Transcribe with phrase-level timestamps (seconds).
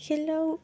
[0.00, 0.60] Hello,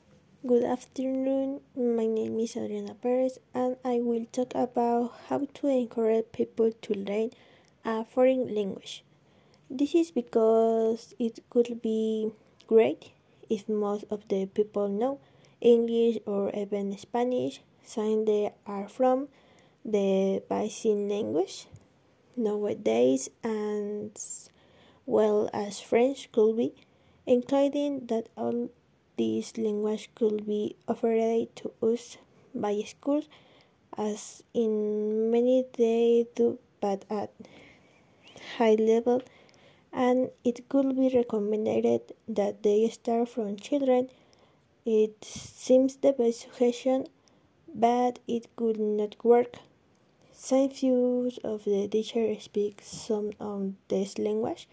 [0.46, 1.60] good afternoon.
[1.74, 6.94] My name is Adriana Pérez, and I will talk about how to encourage people to
[6.94, 7.30] learn
[7.84, 9.02] a foreign language.
[9.68, 12.30] This is because it could be
[12.68, 13.10] great
[13.50, 15.18] if most of the people know
[15.60, 19.26] English or even Spanish, since they are from
[19.84, 21.66] the basic language
[22.36, 24.16] nowadays, and
[25.06, 26.72] well as French could be,
[27.26, 28.70] including that all
[29.16, 32.18] this language could be offered to us
[32.54, 33.28] by schools,
[33.96, 37.30] as in many they do, but at
[38.56, 39.22] high level,
[39.92, 44.08] and it could be recommended that they start from children.
[44.84, 47.06] It seems the best suggestion,
[47.74, 49.56] but it could not work.
[50.32, 54.68] Some few of the teachers speak some of this language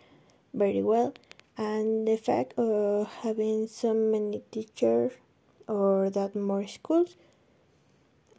[0.53, 1.13] very well
[1.57, 5.11] and the fact of having so many teachers
[5.67, 7.15] or that more schools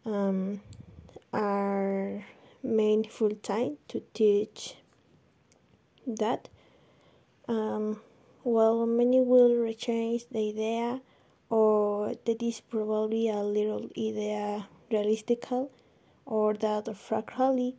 [0.04, 0.60] um,
[1.32, 2.24] are
[2.62, 4.76] made full time to teach
[6.06, 6.48] that
[7.48, 8.00] um,
[8.44, 11.00] well many will change the idea
[11.48, 15.70] or that is probably a little idea realistical
[16.24, 17.76] or that fractally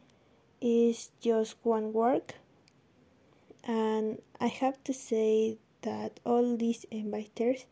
[0.62, 2.36] is just one work
[3.64, 7.66] and I have to say that all these inviters,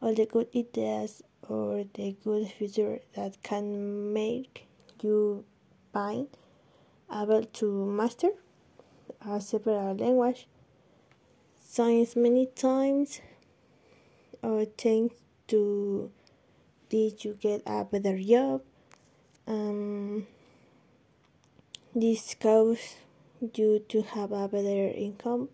[0.00, 4.66] all the good ideas or the good future that can make
[5.02, 5.44] you
[5.92, 6.28] find
[7.12, 8.30] able to master
[9.28, 10.48] a separate language
[11.62, 13.20] science many times
[14.42, 15.14] or thanks
[15.46, 16.10] to
[16.88, 18.62] did you get a better job
[19.46, 20.26] um,
[21.94, 22.96] this cause
[23.54, 25.48] you to have a better income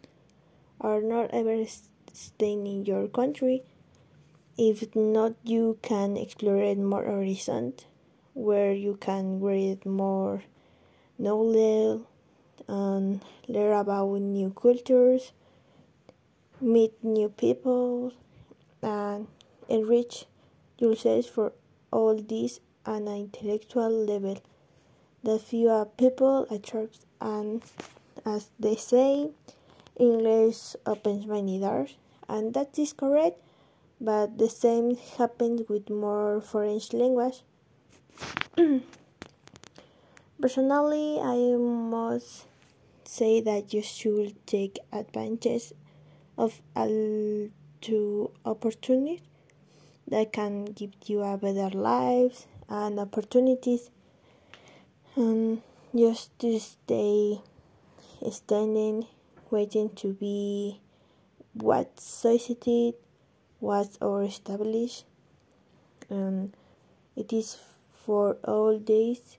[0.79, 1.65] or not ever
[2.13, 3.63] staying in your country.
[4.57, 7.75] If not, you can explore more horizon
[8.35, 10.43] where you can read more
[11.19, 12.03] knowledge
[12.69, 15.33] and learn about new cultures,
[16.61, 18.13] meet new people,
[18.83, 19.27] and
[19.69, 20.27] enrich
[20.79, 21.53] yourself for
[21.91, 24.41] all this on an intellectual level.
[25.23, 27.63] The fewer people attracts and
[28.25, 29.31] as they say
[29.99, 31.97] English opens many doors
[32.29, 33.39] and that is correct
[34.01, 37.43] but the same happens with more foreign language.
[40.41, 42.47] Personally I must
[43.05, 45.75] say that you should take advantage
[46.39, 47.49] of all
[47.83, 49.21] two opportunities
[50.09, 53.91] that can give you a better life and opportunities
[55.17, 55.63] and
[55.95, 57.41] just to stay
[58.25, 59.07] uh, standing
[59.51, 60.81] waiting to be
[61.55, 62.95] what society
[63.61, 65.05] was or established.
[66.09, 66.55] And
[67.17, 67.59] it is
[67.93, 69.39] for all these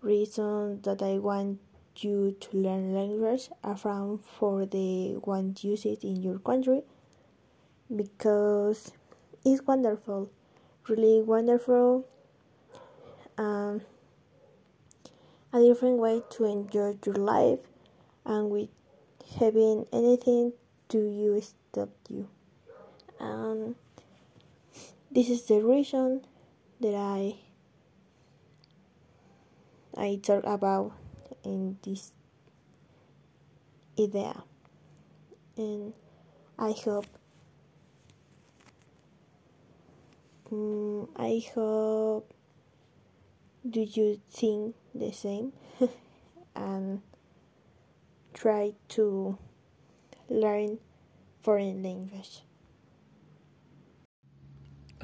[0.00, 1.60] reasons that I want
[1.96, 6.82] you to learn language around for the one use it in your country
[7.94, 8.92] because
[9.44, 10.30] it's wonderful
[10.88, 12.06] really wonderful.
[13.38, 13.82] Um,
[15.52, 17.58] a different way to enjoy your life
[18.24, 18.68] and with
[19.38, 20.52] having anything
[20.88, 22.28] to you stop you.
[23.20, 23.76] Um,
[25.10, 26.24] this is the reason
[26.80, 27.36] that I
[29.96, 30.92] I talk about
[31.44, 32.12] in this
[33.98, 34.42] idea,
[35.56, 35.92] and
[36.58, 37.06] I hope
[40.50, 42.32] um, I hope
[43.68, 45.52] do you think the same
[46.56, 47.00] and
[48.34, 49.38] try to
[50.28, 50.78] learn
[51.40, 52.42] foreign language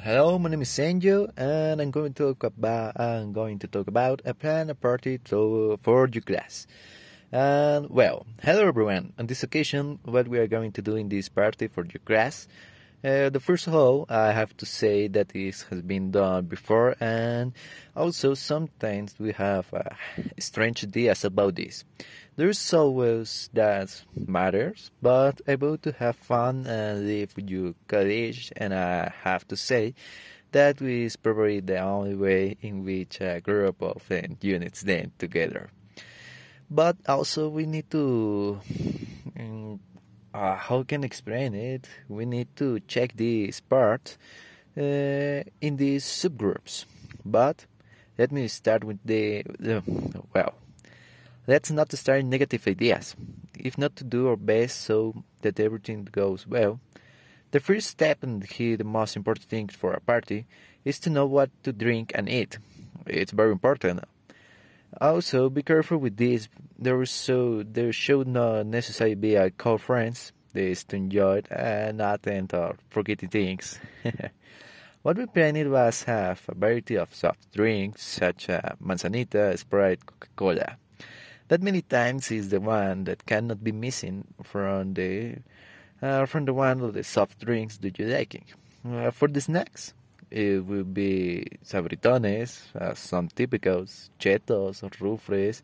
[0.01, 3.89] Hello, my name is Sanjo, and I'm going to talk about I'm going to talk
[3.89, 6.69] about a plan a party to, for your class.
[7.33, 9.13] And well, hello everyone.
[9.19, 12.47] On this occasion, what we are going to do in this party for your class
[13.05, 17.53] uh, the first all, I have to say that this has been done before, and
[17.95, 19.83] also sometimes we have uh,
[20.39, 21.85] strange ideas about this.
[22.37, 28.75] There's always that matters, but about to have fun and live with your college, and
[28.75, 29.95] I have to say
[30.53, 34.03] that is probably the only way in which a group of
[34.41, 35.71] units then together.
[36.71, 38.61] But also we need to
[39.39, 39.81] um,
[40.39, 41.89] uh, how can I explain it?
[42.09, 44.17] We need to check this part
[44.77, 46.85] uh, in these subgroups.
[47.25, 47.67] But
[48.17, 49.83] let me start with the, the
[50.35, 50.55] well.
[51.47, 53.17] Let's not start negative ideas.
[53.59, 56.81] If not to do our best so that everything goes well,
[57.51, 60.45] The first step and here the most important thing for a party
[60.85, 62.59] is to know what to drink and eat.
[63.07, 64.05] It's very important.
[65.01, 66.49] Also, be careful with this.
[66.77, 70.33] There so there should not necessarily be a call friends.
[70.53, 73.79] This to enjoy and not end up forgetting things.
[75.03, 80.79] what we planned was have a variety of soft drinks such as manzanita, Sprite, Coca-Cola.
[81.49, 85.37] That many times is the one that cannot be missing from the
[86.03, 88.45] uh, from the one of the soft drinks that you're liking.
[88.89, 89.93] Uh, for the snacks,
[90.31, 95.63] it will be sabritones, uh, some typicals, Cheetos, Ruffles.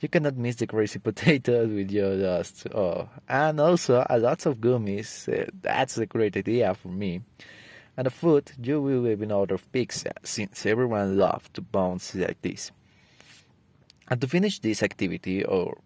[0.00, 2.66] You cannot miss the crazy potatoes with your dust.
[2.74, 5.28] Oh, and also a lot of gummies.
[5.28, 7.22] Uh, that's a great idea for me.
[7.96, 12.42] And the food, you will even order of pizza, since everyone loves to bounce like
[12.42, 12.72] this.
[14.08, 15.78] And to finish this activity, or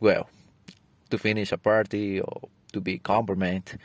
[0.00, 0.28] well,
[1.10, 3.76] to finish a party or to be compliment,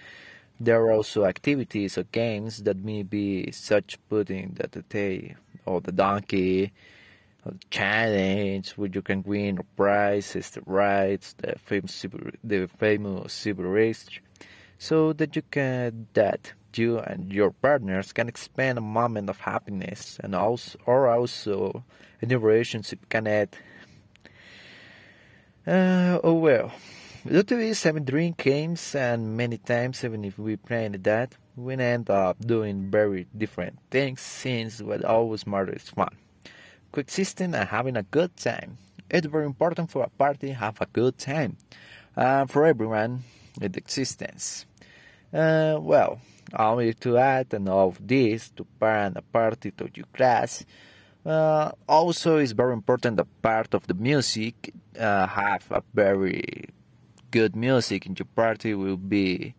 [0.59, 5.81] there are also activities or games that may be such putting that the day or
[5.81, 6.71] the donkey
[7.45, 12.05] or the challenge where you can win a prizes, the rides, the famous
[12.43, 14.07] the famous super race,
[14.79, 20.19] so that you can that you and your partners can expand a moment of happiness
[20.23, 21.83] and also or also
[22.21, 23.49] a new relationship can add.
[25.65, 26.71] Uh, oh well.
[27.25, 32.37] This, having drink games, and many times, even if we plan that, we end up
[32.39, 36.15] doing very different things since what always matters is fun.
[36.91, 38.77] Coexisting and having a good time.
[39.09, 41.57] It's very important for a party have a good time.
[42.15, 43.23] Uh, for everyone
[43.61, 44.65] in existence.
[45.33, 46.19] Uh, well,
[46.57, 50.65] only to add and all of this to plan a party to your class.
[51.25, 56.69] Uh, also, it's very important that part of the music uh, have a very
[57.31, 59.55] good music in your party will be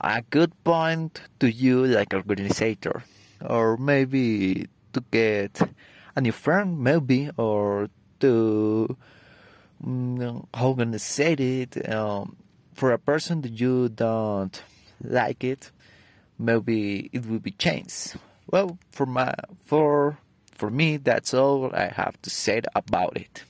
[0.00, 3.02] a good point to you like organizer.
[3.40, 5.60] Or maybe to get
[6.16, 7.88] a new friend maybe or
[8.20, 8.96] to
[9.84, 12.36] um, how I say it um,
[12.74, 14.60] for a person that you don't
[15.02, 15.70] like it
[16.38, 18.14] maybe it will be changed.
[18.50, 19.34] Well for my
[19.64, 20.18] for
[20.56, 23.44] for me that's all I have to say about it